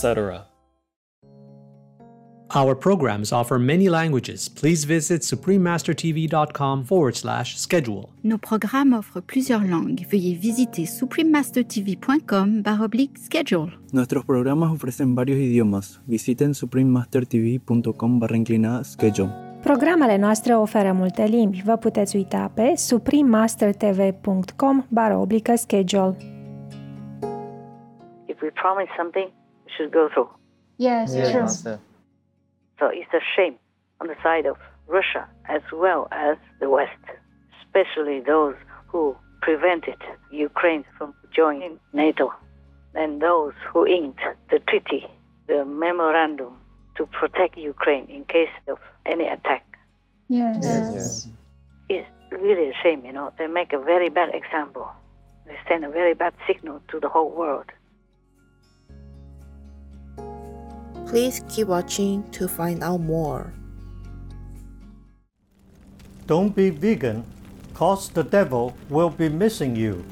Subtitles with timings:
[0.00, 0.46] etc.
[2.52, 4.48] Our programs offer many languages.
[4.48, 8.08] Please visit suprememastertv.com forward slash schedule.
[8.24, 10.02] Nos programmes offrent plusieurs langues.
[10.10, 13.70] Veuillez visiter suprememastertv.com baroblique schedule.
[13.92, 16.00] Nuestros programas ofrecen varios idiomas.
[16.06, 19.30] Visiten suprememastertv.com barra inclinada schedule.
[19.62, 21.62] Programele noastre oferă multe limbi.
[21.64, 26.16] Vă puteți uita pe suprememastertv.com baroblică schedule.
[28.26, 29.39] If we promise something, we
[29.76, 30.30] should go through.
[30.78, 31.46] Yes, true.
[32.78, 33.56] So it's a shame
[34.00, 37.04] on the side of Russia as well as the West,
[37.62, 38.54] especially those
[38.88, 39.96] who prevented
[40.30, 42.32] Ukraine from joining NATO
[42.94, 45.06] and those who inked the treaty,
[45.46, 46.54] the memorandum
[46.96, 49.64] to protect Ukraine in case of any attack.
[50.28, 50.58] Yes.
[50.62, 51.28] Yes.
[51.88, 53.32] It's really a shame, you know.
[53.38, 54.88] They make a very bad example.
[55.46, 57.66] They send a very bad signal to the whole world.
[61.10, 63.52] Please keep watching to find out more.
[66.28, 67.24] Don't be vegan,
[67.74, 70.04] cause the devil will be missing you.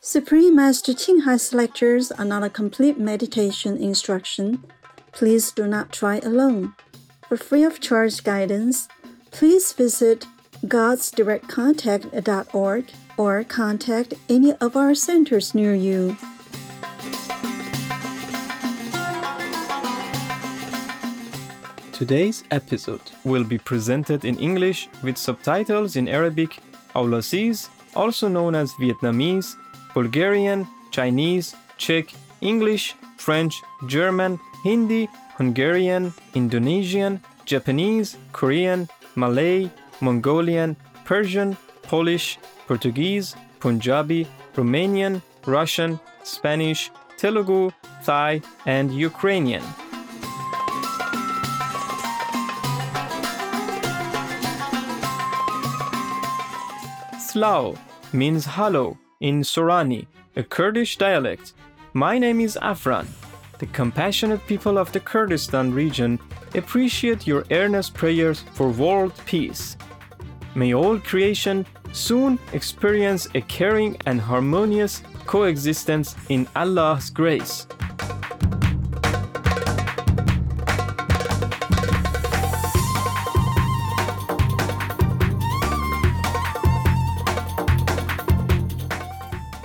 [0.00, 4.62] Supreme Master Ching Hai's lectures are not a complete meditation instruction.
[5.12, 6.74] Please do not try alone.
[7.26, 8.88] For free of charge guidance,
[9.30, 10.26] please visit
[10.66, 12.84] godsdirectcontact.org
[13.18, 16.16] or contact any of our centers near you.
[21.92, 26.60] Today's episode will be presented in English with subtitles in Arabic,
[26.94, 29.56] Aulacese, also known as Vietnamese,
[29.94, 39.68] Bulgarian, Chinese, Czech, English, French, German, Hindi, Hungarian, Indonesian, Japanese, Korean, Malay,
[40.00, 47.70] Mongolian, Persian, Polish, Portuguese, Punjabi, Romanian, Russian, Spanish, Telugu,
[48.04, 49.64] Thai, and Ukrainian.
[57.18, 57.76] Slow
[58.12, 61.54] means hollow in Sorani, a Kurdish dialect.
[61.94, 63.06] My name is Afran.
[63.58, 66.18] The compassionate people of the Kurdistan region
[66.54, 69.76] appreciate your earnest prayers for world peace.
[70.54, 77.66] May all creation soon experience a caring and harmonious coexistence in Allah's grace.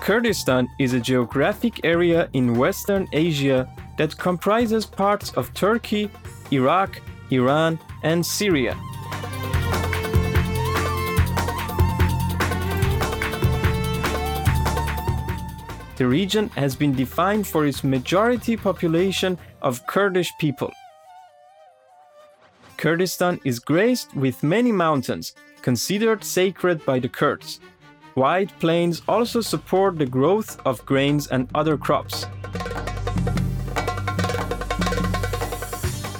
[0.03, 6.09] Kurdistan is a geographic area in Western Asia that comprises parts of Turkey,
[6.51, 7.01] Iraq,
[7.31, 8.75] Iran, and Syria.
[15.95, 20.71] The region has been defined for its majority population of Kurdish people.
[22.77, 27.59] Kurdistan is graced with many mountains, considered sacred by the Kurds.
[28.15, 32.25] Wide plains also support the growth of grains and other crops.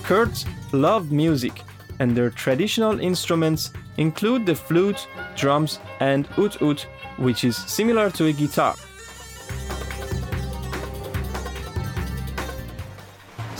[0.03, 1.61] Kurds love music,
[1.99, 6.85] and their traditional instruments include the flute, drums, and ut ut,
[7.17, 8.75] which is similar to a guitar.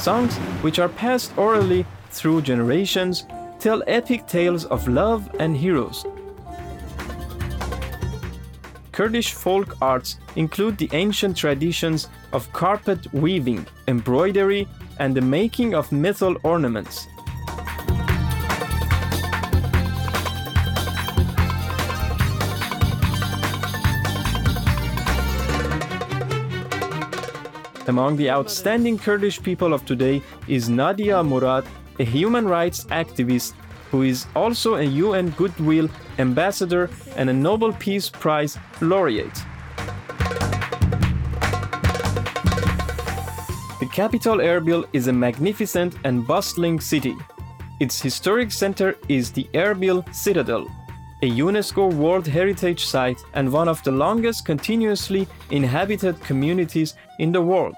[0.03, 3.25] Songs, which are passed orally through generations,
[3.57, 6.05] tell epic tales of love and heroes.
[8.91, 14.67] Kurdish folk arts include the ancient traditions of carpet weaving, embroidery,
[14.99, 17.07] and the making of metal ornaments.
[27.87, 31.65] Among the outstanding Kurdish people of today is Nadia Murad,
[31.99, 33.53] a human rights activist
[33.91, 39.35] who is also a UN Goodwill Ambassador and a Nobel Peace Prize laureate.
[43.81, 47.15] The capital Erbil is a magnificent and bustling city.
[47.81, 50.71] Its historic center is the Erbil Citadel,
[51.23, 57.41] a UNESCO World Heritage Site and one of the longest continuously inhabited communities in the
[57.41, 57.77] world.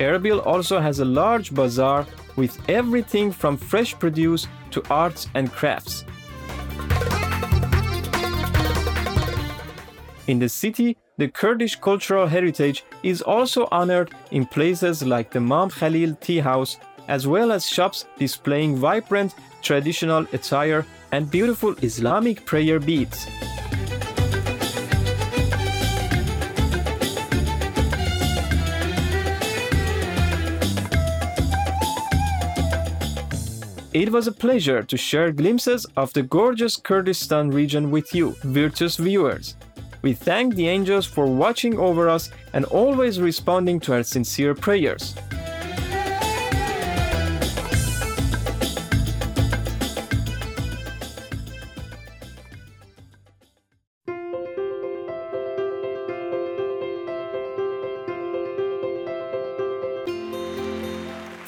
[0.00, 6.04] Erbil also has a large bazaar with everything from fresh produce to arts and crafts.
[10.26, 15.70] In the city, the Kurdish cultural heritage is also honored in places like the Imam
[15.70, 16.78] Khalil Tea House,
[17.08, 23.26] as well as shops displaying vibrant traditional attire and beautiful Islamic prayer beads.
[33.94, 38.96] It was a pleasure to share glimpses of the gorgeous Kurdistan region with you, virtuous
[38.96, 39.54] viewers.
[40.02, 45.14] We thank the angels for watching over us and always responding to our sincere prayers.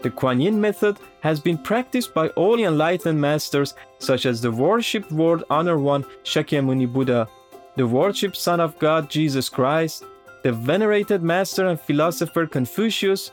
[0.00, 5.10] The Kuan Yin method has been practiced by all enlightened masters such as the worshipped
[5.10, 7.28] World Honor One Shakyamuni Buddha,
[7.76, 10.04] the worshipped Son of God Jesus Christ,
[10.44, 13.32] the venerated master and philosopher Confucius,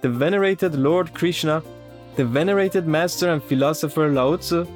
[0.00, 1.62] the venerated Lord Krishna,
[2.16, 4.66] the venerated master and philosopher Lao Tzu,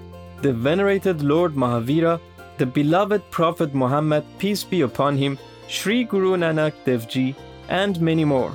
[0.42, 2.20] the venerated Lord Mahavira,
[2.58, 5.36] the beloved Prophet Muhammad, peace be upon him,
[5.66, 7.34] Sri Guru Nanak Dev Ji,
[7.68, 8.54] and many more.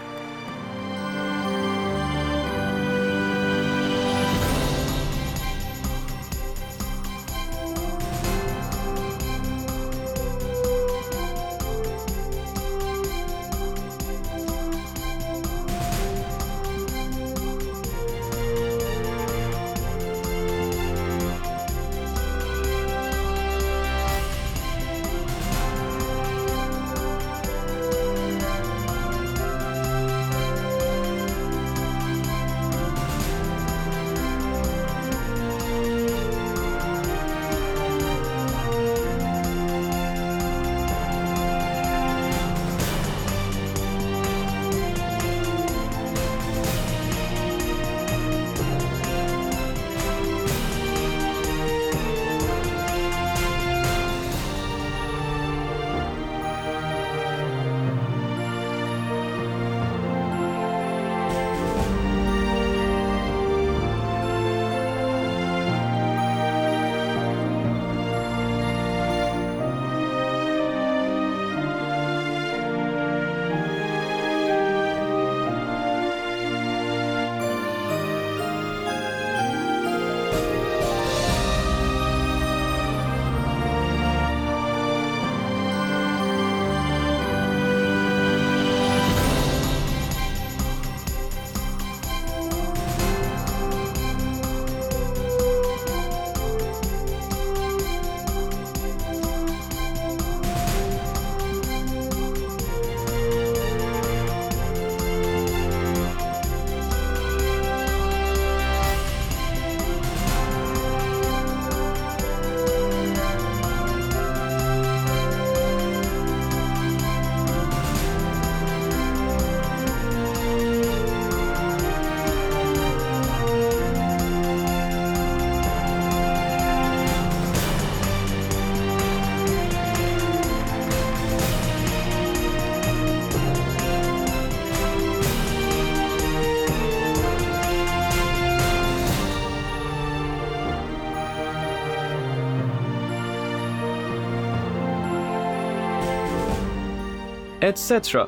[147.61, 148.27] Etc.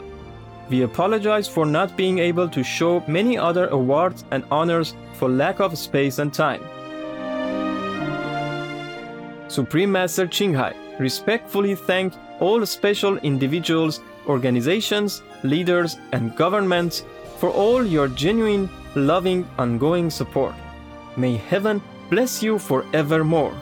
[0.69, 5.59] We apologize for not being able to show many other awards and honors for lack
[5.59, 6.61] of space and time.
[9.47, 17.03] Supreme Master Ching Hai respectfully thank all special individuals, organizations, leaders, and governments
[17.37, 20.55] for all your genuine, loving, ongoing support.
[21.17, 23.53] May heaven bless you forevermore.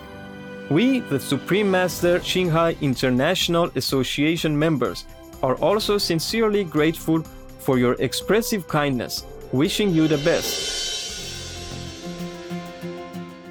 [0.69, 5.05] We, the Supreme Master Ching Hai International Association members,
[5.43, 7.23] are also sincerely grateful
[7.59, 10.81] for your expressive kindness, wishing you the best.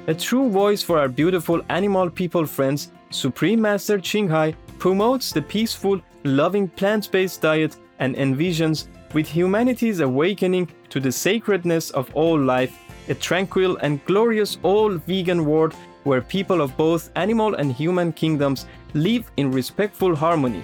[0.07, 5.41] A true voice for our beautiful animal people friends, Supreme Master Ching Hai promotes the
[5.41, 12.39] peaceful, loving plant based diet and envisions, with humanity's awakening to the sacredness of all
[12.39, 12.77] life,
[13.09, 18.65] a tranquil and glorious all vegan world where people of both animal and human kingdoms
[18.93, 20.63] live in respectful harmony.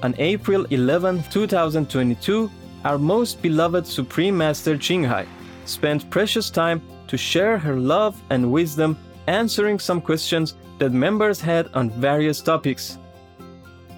[0.00, 2.48] On April 11, 2022,
[2.84, 5.26] our most beloved Supreme Master Ching Hai
[5.64, 11.68] spent precious time to share her love and wisdom answering some questions that members had
[11.74, 12.96] on various topics.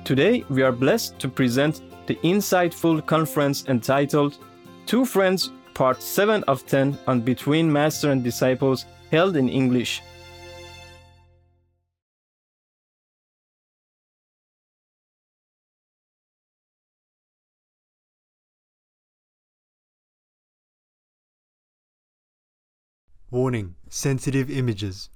[0.04, 4.38] Today, we are blessed to present the insightful conference entitled
[4.86, 10.00] Two Friends, Part 7 of 10 on Between Master and Disciples, held in English.
[23.32, 25.08] Warning Sensitive images.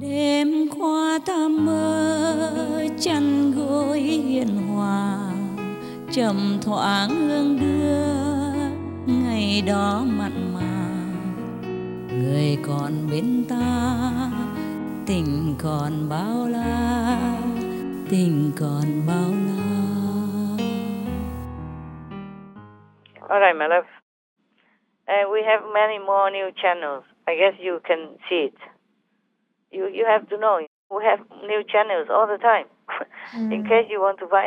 [0.00, 5.18] đêm qua ta mơ chăn gối hiền hòa
[6.12, 8.04] trầm thoáng hương đưa
[9.14, 10.88] ngày đó mặn mà
[12.12, 14.10] người còn bên ta
[15.06, 17.18] tình còn bao la
[18.10, 19.70] tình còn bao la
[23.28, 23.99] All right, my love.
[25.10, 27.02] And we have many more new channels.
[27.26, 28.58] I guess you can see it.
[29.72, 30.60] You you have to know.
[30.90, 32.66] We have new channels all the time.
[33.34, 33.68] In mm.
[33.68, 34.46] case you want to buy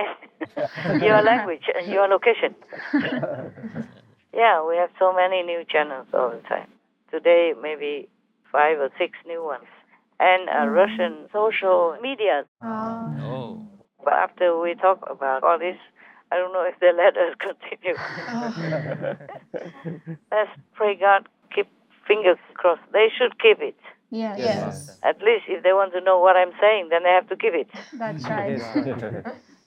[1.06, 2.56] your language and your location.
[4.34, 6.70] yeah, we have so many new channels all the time.
[7.12, 8.08] Today, maybe
[8.52, 9.68] five or six new ones.
[10.20, 10.76] And uh, mm.
[10.80, 12.46] Russian social media.
[12.62, 13.12] Ah.
[13.20, 13.68] Oh.
[14.04, 15.80] But after we talk about all this,
[16.34, 17.94] I don't know if they let us continue.
[20.32, 21.68] Let's pray God keep
[22.08, 22.82] fingers crossed.
[22.92, 23.76] They should keep it.
[24.10, 24.40] Yes.
[24.40, 24.90] Yes.
[25.04, 27.54] At least if they want to know what I'm saying, then they have to give
[27.54, 27.68] it.
[27.94, 28.60] That's right.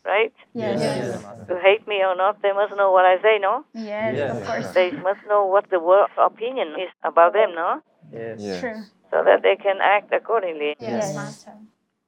[0.04, 0.32] Right?
[0.54, 0.80] Yes.
[0.80, 1.23] Yes.
[1.49, 3.64] To hate me or not, they must know what I say, no?
[3.75, 4.66] Yes, of course.
[4.75, 7.80] They must know what the world opinion is about them, no?
[8.12, 8.61] Yes.
[8.61, 8.82] True.
[9.11, 10.75] So that they can act accordingly.
[10.80, 11.14] Yes.
[11.14, 11.52] Master.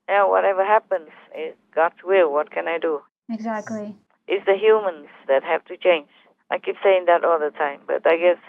[0.09, 2.33] Yeah, whatever happens it's God's will.
[2.33, 3.01] What can I do?
[3.31, 3.95] Exactly.
[4.29, 6.09] It's the humans that have to change.
[6.51, 8.41] I keep saying that all the time, but I guess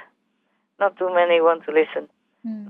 [0.79, 2.09] not too many want to listen.
[2.43, 2.67] Hmm.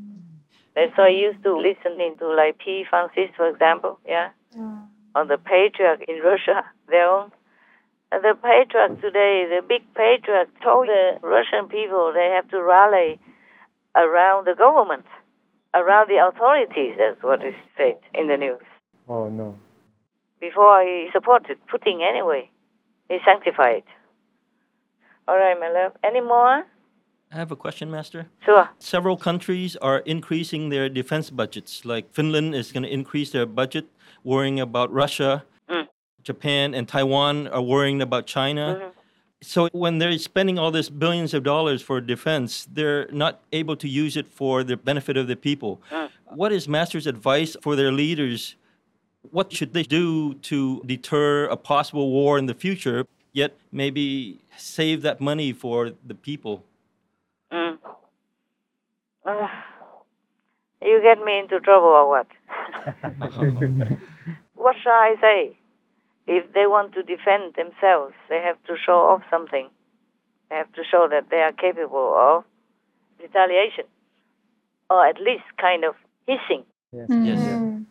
[0.75, 2.85] And so I used to listen to like P.
[2.87, 4.85] Francis, for example, yeah, hmm.
[5.15, 7.31] on the patriarch in Russia, their own.
[8.11, 13.19] And the patriarch today, the big patriarch, told the Russian people they have to rally
[13.95, 15.05] around the government,
[15.73, 16.95] around the authorities.
[16.97, 18.65] That's what is said in the news.
[19.07, 19.57] Oh no.
[20.39, 22.49] Before I supported Putin anyway,
[23.09, 23.83] he sanctified.
[25.27, 25.93] All right, my love.
[26.03, 26.65] Any more?
[27.31, 28.27] I have a question, Master.
[28.43, 28.69] Sure.
[28.79, 31.85] Several countries are increasing their defense budgets.
[31.85, 33.85] Like Finland is going to increase their budget,
[34.23, 35.43] worrying about Russia.
[35.69, 35.87] Mm.
[36.23, 38.79] Japan and Taiwan are worrying about China.
[38.79, 38.89] Mm-hmm.
[39.41, 43.87] So when they're spending all this billions of dollars for defense, they're not able to
[43.87, 45.81] use it for the benefit of the people.
[45.91, 46.09] Mm.
[46.25, 48.55] What is Master's advice for their leaders
[49.31, 55.01] What should they do to deter a possible war in the future, yet maybe save
[55.01, 56.63] that money for the people?
[57.51, 57.77] Mm.
[59.25, 59.47] Uh,
[60.81, 62.27] you get me into trouble or what?
[64.55, 65.57] what shall I say?
[66.27, 69.67] If they want to defend themselves, they have to show off something.
[70.49, 72.43] They have to show that they are capable of
[73.21, 73.85] retaliation,
[74.89, 75.95] or at least kind of
[76.27, 76.63] hissing.
[76.91, 77.09] Yes.
[77.09, 77.85] Mm.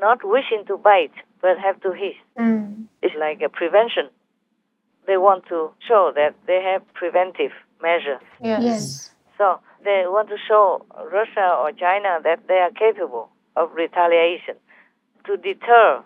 [0.00, 2.16] Not wishing to bite, but have to hiss.
[2.38, 2.86] Mm.
[3.02, 4.08] It's like a prevention.
[5.06, 8.22] They want to show that they have preventive measures.
[8.42, 8.62] Yes.
[8.62, 9.10] yes.
[9.38, 14.56] So they want to show Russia or China that they are capable of retaliation
[15.26, 16.02] to deter,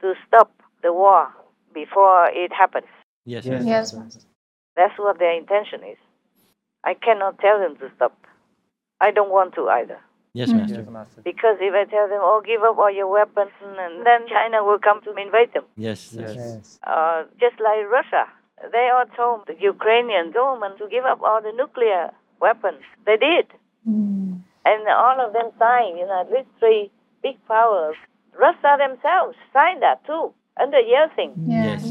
[0.00, 1.28] to stop the war
[1.74, 2.86] before it happens.
[3.24, 3.44] Yes.
[3.44, 3.64] Yes.
[3.64, 3.94] yes.
[4.76, 5.98] That's what their intention is.
[6.84, 8.16] I cannot tell them to stop.
[9.00, 9.98] I don't want to either.
[10.32, 11.22] Yes, Master.
[11.24, 14.78] Because if I tell them, oh, give up all your weapons, and then China will
[14.78, 15.64] come to invade them.
[15.76, 16.14] Yes.
[16.16, 16.78] Yes.
[16.86, 18.30] Uh, just like Russia,
[18.70, 22.82] they all told the Ukrainian government to give up all the nuclear weapons.
[23.06, 23.46] They did.
[23.88, 24.42] Mm.
[24.64, 26.90] And all of them signed, you know, at least three
[27.22, 27.96] big powers.
[28.38, 31.34] Russia themselves signed that too, under Yeltsin.
[31.46, 31.82] Yes.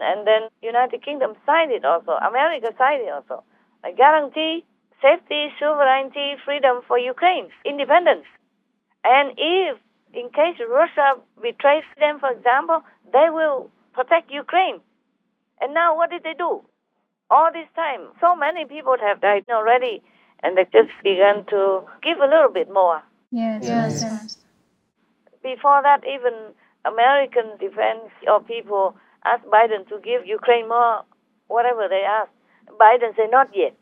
[0.00, 2.12] And then United Kingdom signed it also.
[2.12, 3.44] America signed it also.
[3.84, 4.64] I guarantee
[5.02, 8.26] safety, sovereignty, freedom for Ukraine, independence.
[9.04, 9.78] And if,
[10.12, 12.82] in case Russia betrays them, for example,
[13.12, 14.80] they will protect Ukraine.
[15.60, 16.62] And now what did they do?
[17.30, 20.02] All this time, so many people have died already,
[20.42, 23.02] and they just began to give a little bit more.
[23.30, 23.62] Yes.
[23.64, 24.02] Yes.
[24.02, 24.36] yes.
[25.42, 26.34] Before that, even
[26.84, 31.04] American defense or people asked Biden to give Ukraine more,
[31.46, 32.32] whatever they asked.
[32.80, 33.76] Biden said, not yet.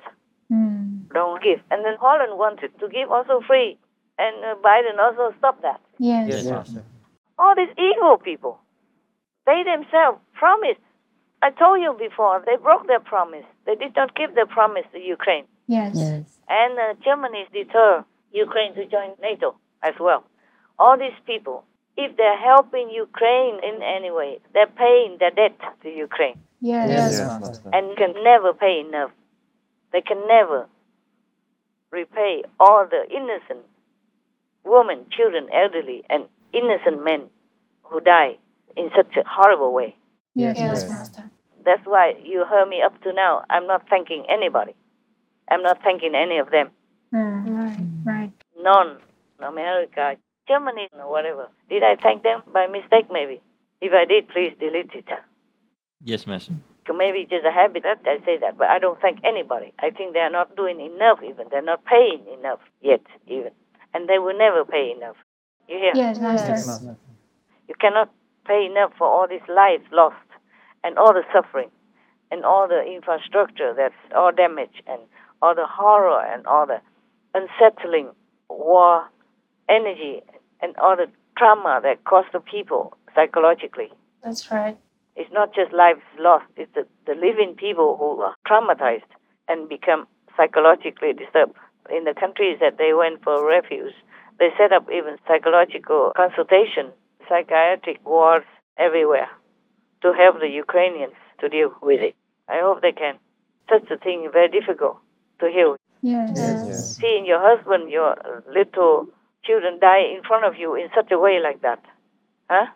[1.12, 1.60] Don't give.
[1.70, 3.78] And then Holland wanted to give also free,
[4.18, 5.80] and uh, Biden also stopped that.
[5.98, 6.44] Yes.
[6.44, 6.74] Yes.
[7.38, 8.58] All these evil people,
[9.46, 10.80] they themselves promised.
[11.40, 13.44] I told you before, they broke their promise.
[13.64, 15.44] They did not keep their promise to Ukraine.
[15.66, 15.92] Yes.
[15.94, 16.24] Yes.
[16.48, 20.24] And uh, Germany deter Ukraine to join NATO as well.
[20.78, 21.64] All these people,
[21.96, 26.88] if they're helping Ukraine in any way, they're paying their debt to Ukraine Yes.
[26.90, 27.60] Yes.
[27.72, 29.10] and can never pay enough.
[29.92, 30.66] They can never
[31.90, 33.64] repay all the innocent
[34.64, 37.22] women, children, elderly, and innocent men
[37.82, 38.36] who die
[38.76, 39.96] in such a horrible way.
[40.34, 40.56] Yes.
[40.58, 40.82] Yes.
[40.82, 40.90] Yes.
[40.90, 41.30] Master.
[41.64, 43.44] That's why you heard me up to now.
[43.50, 44.74] I'm not thanking anybody.
[45.50, 46.70] I'm not thanking any of them.
[47.12, 47.58] Mm.
[47.58, 47.86] Right.
[48.04, 48.32] Right.
[48.60, 48.98] None.
[49.40, 51.48] America, Germany, or whatever.
[51.70, 53.06] Did I thank them by mistake?
[53.10, 53.40] Maybe.
[53.80, 55.04] If I did, please delete it.
[56.02, 56.54] Yes, Master.
[56.96, 59.72] Maybe it's just a habit that I say that, but I don't thank anybody.
[59.78, 61.18] I think they are not doing enough.
[61.22, 63.02] Even they're not paying enough yet.
[63.26, 63.50] Even,
[63.94, 65.16] and they will never pay enough.
[65.68, 65.92] You hear?
[65.94, 66.18] Yes.
[66.66, 66.96] Master.
[67.68, 68.10] You cannot
[68.46, 70.16] pay enough for all these lives lost
[70.82, 71.70] and all the suffering
[72.30, 75.00] and all the infrastructure that's all damaged and
[75.42, 76.80] all the horror and all the
[77.34, 78.08] unsettling
[78.48, 79.08] war
[79.68, 80.22] energy
[80.60, 83.90] and all the trauma that cost the people psychologically.
[84.24, 84.76] That's right.
[85.18, 89.10] It's not just lives lost, it's the, the living people who are traumatized
[89.48, 91.56] and become psychologically disturbed.
[91.90, 93.94] In the countries that they went for refuge,
[94.38, 96.92] they set up even psychological consultation,
[97.28, 98.46] psychiatric wards
[98.78, 99.28] everywhere
[100.02, 102.14] to help the Ukrainians to deal with it.
[102.48, 103.16] I hope they can.
[103.68, 104.98] Such a thing is very difficult
[105.40, 105.76] to heal.
[106.00, 106.30] Yes.
[106.36, 106.96] Yes.
[106.96, 108.14] Seeing your husband, your
[108.48, 109.08] little
[109.42, 111.82] children die in front of you in such a way like that.
[112.48, 112.66] Huh?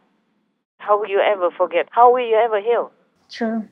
[0.86, 1.88] How will you ever forget?
[1.90, 2.90] How will you ever heal?
[3.30, 3.68] True.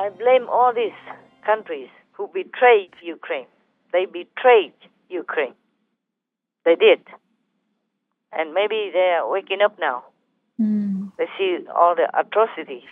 [0.00, 1.00] I blame all these
[1.44, 3.50] countries who betrayed Ukraine.
[3.92, 5.56] They betrayed Ukraine.
[6.64, 7.00] They did.
[8.32, 10.04] And maybe they are waking up now.
[10.60, 11.12] Mm.
[11.18, 12.90] They see all the atrocities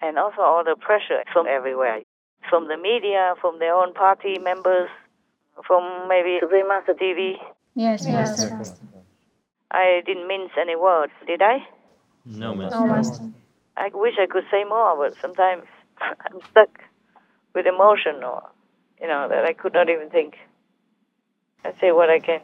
[0.00, 2.02] and also all the pressure from everywhere
[2.48, 4.88] from the media, from their own party members,
[5.66, 7.34] from maybe Supreme Master TV.
[7.74, 8.06] Yes.
[8.06, 8.50] Yes.
[8.50, 8.76] Master.
[9.70, 11.58] I didn't mince any words, did I?
[12.24, 12.78] No, Master.
[12.78, 13.24] No, Master.
[13.76, 15.64] I wish I could say more, but sometimes
[16.20, 16.70] I'm stuck
[17.54, 18.42] with emotion or,
[19.00, 20.36] you know, that I could not even think.
[21.64, 22.40] I say what I can.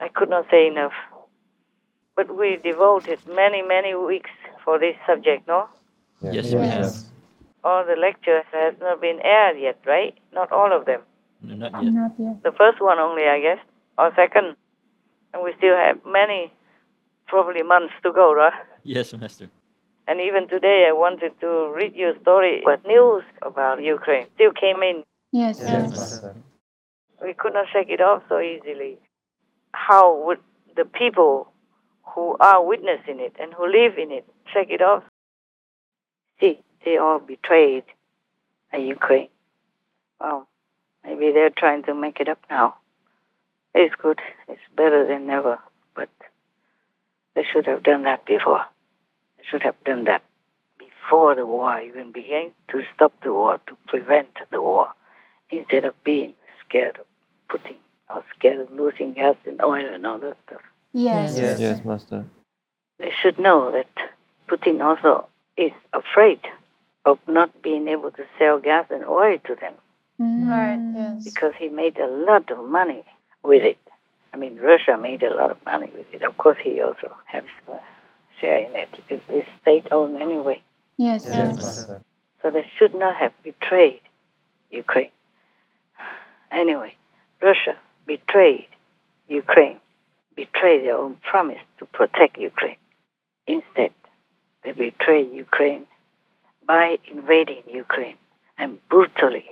[0.00, 0.92] I could not say enough.
[2.16, 4.30] But we devoted many, many weeks
[4.64, 5.68] for this subject, no?
[6.22, 6.94] Yes, we have.
[7.64, 10.14] All the lectures has not been aired yet, right?
[10.32, 11.00] Not all of them.
[11.42, 11.92] No, not yet.
[11.92, 12.42] Not yet.
[12.42, 13.58] The first one only, I guess,
[13.98, 14.56] or second.
[15.32, 16.52] And we still have many,
[17.26, 18.52] probably months to go, right?
[18.84, 19.48] Yes, Master.
[20.06, 24.52] And even today, I wanted to read you a story, but news about Ukraine still
[24.52, 25.02] came in.
[25.32, 26.20] Yes, Yes, yes.
[27.22, 28.98] We could not shake it off so easily.
[29.72, 30.40] How would
[30.76, 31.48] the people
[32.02, 35.04] who are witnessing it and who live in it shake it off?
[36.38, 37.84] See, they all betrayed
[38.72, 39.28] a Ukraine.
[40.20, 40.46] Well,
[41.02, 42.76] maybe they're trying to make it up now.
[43.74, 44.20] It's good.
[44.48, 45.58] It's better than never.
[45.96, 46.10] But
[47.34, 48.64] they should have done that before.
[49.44, 50.22] They should have done that
[50.78, 54.88] before the war even began to stop the war, to prevent the war,
[55.50, 56.34] instead of being
[56.66, 57.06] scared of
[57.48, 57.76] Putin
[58.10, 60.62] or scared of losing gas and oil and all that stuff.
[60.92, 61.36] Yes.
[61.36, 62.24] Yes, yes, Master.
[62.98, 63.88] They should know that
[64.48, 65.26] Putin also
[65.56, 66.40] is afraid
[67.04, 69.74] of not being able to sell gas and oil to them
[70.20, 70.48] mm.
[70.48, 71.24] Right, yes.
[71.24, 73.04] because he made a lot of money
[73.42, 73.78] with it.
[74.32, 76.22] I mean, Russia made a lot of money with it.
[76.22, 77.78] Of course, he also has a uh,
[78.44, 78.88] share in it.
[79.08, 80.58] It- It's state-owned anyway.
[80.96, 82.00] Yes, Yes, yes.
[82.42, 84.02] So they should not have betrayed
[84.70, 85.10] Ukraine.
[86.62, 86.92] Anyway,
[87.48, 87.74] Russia
[88.06, 88.68] betrayed
[89.42, 89.78] Ukraine,
[90.40, 92.80] betrayed their own promise to protect Ukraine.
[93.46, 93.92] Instead,
[94.62, 95.84] they betrayed Ukraine
[96.72, 98.18] by invading Ukraine
[98.60, 99.46] and brutally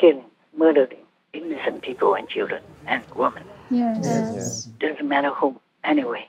[0.00, 0.30] killing,
[0.62, 1.04] murdering
[1.38, 2.62] innocent people and children
[2.92, 3.44] and women.
[3.70, 3.98] Yes.
[4.10, 4.64] Yes.
[4.84, 5.54] Doesn't matter whom,
[5.92, 6.24] anyway.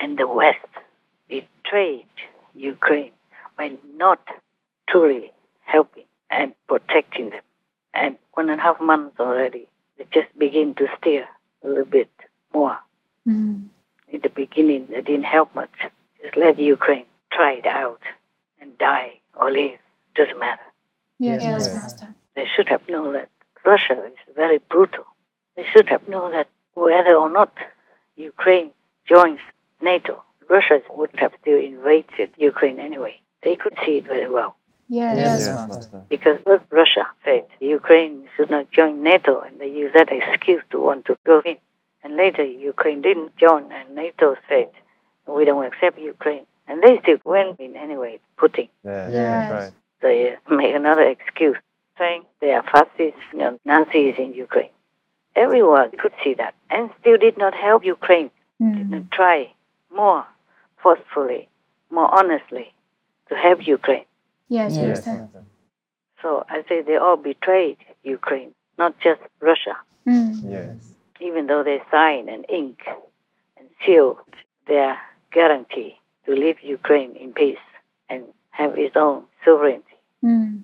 [0.00, 0.72] And the West
[1.32, 2.14] betrayed
[2.54, 3.12] Ukraine
[3.56, 3.66] by
[3.96, 4.20] not
[4.88, 5.32] truly
[5.74, 7.44] helping and protecting them.
[7.94, 9.64] And one and a half months already,
[9.96, 11.26] they just begin to steer
[11.64, 12.10] a little bit
[12.54, 12.78] more.
[13.28, 13.68] Mm.
[14.08, 15.76] In the beginning, they didn't help much.
[16.22, 18.02] Just let Ukraine try it out
[18.60, 19.78] and die or live.
[20.14, 20.68] Doesn't matter.
[21.18, 21.66] Yes, Yes.
[21.66, 22.08] yes, Master.
[22.36, 23.30] They should have known that
[23.64, 25.06] Russia is very brutal.
[25.56, 27.52] They should have known that whether or not
[28.16, 28.70] Ukraine
[29.12, 29.40] joins
[29.80, 30.22] NATO,
[30.56, 33.14] Russia would have still invaded Ukraine anyway.
[33.44, 34.52] They could see it very well.
[35.00, 35.88] Yes, Yes, yes.
[36.14, 37.44] Because what Russia said
[37.78, 41.56] Ukraine should not join NATO, and they use that excuse to want to go in.
[42.04, 44.68] And later, Ukraine didn't join, and NATO said,
[45.36, 46.44] we don't accept Ukraine.
[46.68, 48.68] And they still went in anyway, Putin.
[48.90, 49.50] Yes, Yes.
[49.56, 49.72] right.
[50.04, 51.58] They uh, make another excuse,
[52.00, 54.74] saying they are fascists, you know, Nazis in Ukraine.
[55.44, 58.30] Everyone could see that, and still did not help Ukraine.
[58.60, 58.90] Did Mm.
[58.94, 59.38] not try
[60.02, 60.22] more
[60.82, 61.48] forcefully,
[61.90, 62.72] more honestly
[63.28, 64.04] to help Ukraine.
[64.48, 65.12] Yes, Yes, Master.
[65.20, 65.44] Master.
[66.20, 70.50] So I say they all betrayed Ukraine, not just Russia, Mm.
[70.50, 70.76] Yes.
[71.20, 72.78] even though they signed and ink
[73.56, 74.18] and sealed
[74.66, 74.98] their
[75.30, 77.64] guarantee to leave Ukraine in peace
[78.08, 79.96] and have its own sovereignty.
[80.24, 80.62] Mm.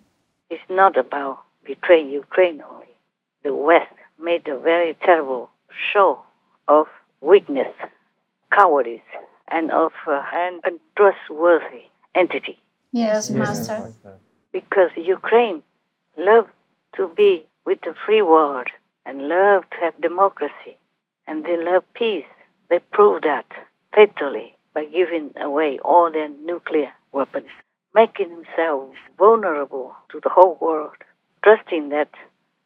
[0.50, 2.92] It's not about betraying Ukraine only.
[3.44, 5.50] The West made a very terrible
[5.92, 6.20] show
[6.66, 6.86] of
[7.20, 7.72] weakness,
[8.52, 9.10] cowardice,
[9.50, 11.84] and of uh, an untrustworthy
[12.14, 12.58] entity.
[12.92, 13.78] Yes, Yes, Master.
[13.80, 14.18] Master.
[14.52, 15.62] because Ukraine
[16.16, 16.50] loved
[16.96, 18.68] to be with the free world
[19.04, 20.76] and loved to have democracy
[21.26, 22.24] and they love peace.
[22.70, 23.46] They proved that
[23.94, 27.48] fatally by giving away all their nuclear weapons,
[27.94, 30.96] making themselves vulnerable to the whole world,
[31.42, 32.10] trusting that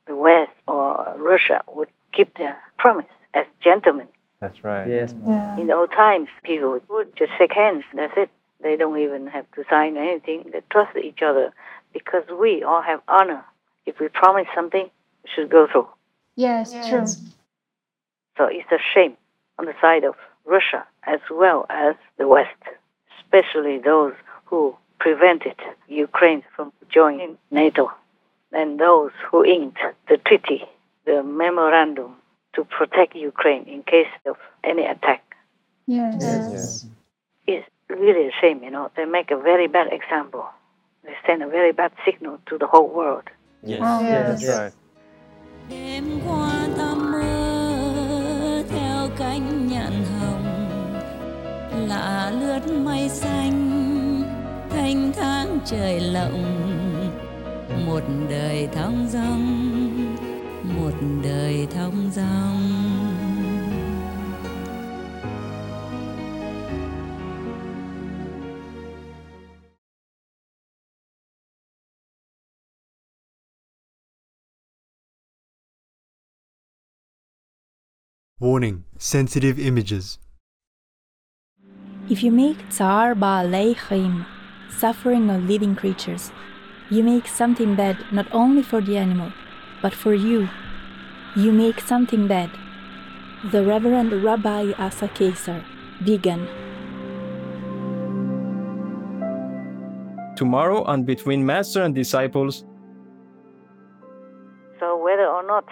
[0.07, 4.09] the West or Russia would keep their promise as gentlemen.
[4.43, 4.89] That's right.
[4.89, 5.15] Yes.
[5.25, 5.57] Yeah.
[5.57, 7.85] In old times, people would just shake hands.
[7.95, 8.29] That's it.
[8.61, 10.51] They don't even have to sign anything.
[10.53, 11.53] They trust each other
[11.93, 13.45] because we all have honor.
[13.87, 14.91] If we promise something,
[15.23, 15.87] we should go through.
[16.35, 17.07] Yes, true.
[18.37, 19.17] So it's a shame
[19.61, 22.51] on the side of Russia as well as the West,
[23.21, 24.15] especially those
[24.47, 25.55] who prevented
[25.87, 27.93] Ukraine from joining NATO
[28.51, 29.79] and those who inked
[30.09, 30.65] the treaty,
[31.05, 32.17] the memorandum
[32.55, 35.23] to protect Ukraine in case of any attack.
[35.87, 36.17] Yes.
[36.21, 36.87] Yes.
[37.47, 38.91] It's really a shame, you know.
[38.97, 40.47] They make a very bad example.
[41.05, 43.25] They send a very bad signal to the whole world.
[43.62, 43.81] Yes.
[43.81, 44.73] Right.
[45.71, 50.45] đêm qua ta mơ theo cánh nhạn hồng
[51.88, 53.83] lạ lướt mây xanh
[54.71, 56.43] thanh thang trời lộng
[57.87, 59.82] một đời thong dong
[60.77, 60.93] một
[61.25, 63.03] đời thong dong
[78.43, 80.19] Warning sensitive images.
[82.11, 83.77] If you make Tsar Ba'alei
[84.69, 86.33] suffering of living creatures,
[86.91, 89.31] you make something bad not only for the animal,
[89.81, 90.49] but for you.
[91.35, 92.51] You make something bad.
[93.53, 95.64] The Reverend Rabbi Asa Keisar,
[96.03, 96.47] vegan.
[100.37, 102.66] Tomorrow on Between Master and Disciples,
[104.79, 105.64] So whether or not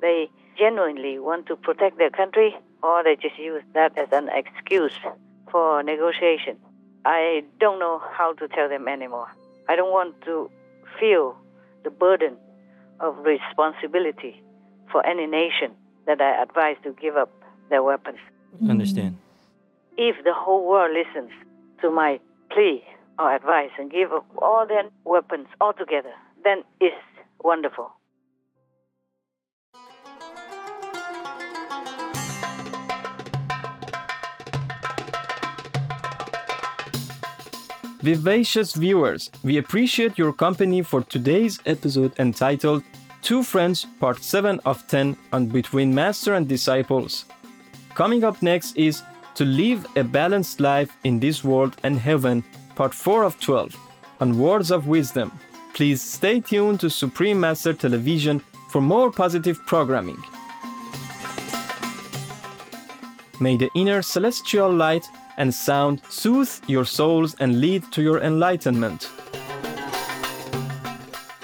[0.00, 4.98] they genuinely want to protect their country or they just use that as an excuse
[5.48, 6.56] for negotiation,
[7.04, 9.28] I don't know how to tell them anymore.
[9.68, 10.50] I don't want to
[10.98, 11.36] feel
[11.84, 12.36] the burden
[12.98, 14.42] of responsibility
[14.94, 15.72] for any nation
[16.06, 17.32] that I advise to give up
[17.68, 18.20] their weapons.
[18.62, 18.70] Mm.
[18.70, 19.18] Understand.
[19.98, 21.32] If the whole world listens
[21.80, 22.20] to my
[22.52, 22.84] plea
[23.18, 26.94] or advice and give up all their weapons altogether, then it's
[27.42, 27.90] wonderful.
[38.00, 42.84] Vivacious viewers, we appreciate your company for today's episode entitled
[43.24, 47.24] Two Friends, Part 7 of 10 on Between Master and Disciples.
[47.94, 49.02] Coming up next is
[49.36, 53.74] To Live a Balanced Life in This World and Heaven, Part 4 of 12
[54.20, 55.32] on Words of Wisdom.
[55.72, 60.22] Please stay tuned to Supreme Master Television for more positive programming.
[63.40, 65.06] May the inner celestial light
[65.38, 69.08] and sound soothe your souls and lead to your enlightenment.